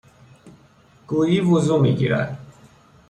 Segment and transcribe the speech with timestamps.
[1.07, 2.37] گویی وضو میگیرد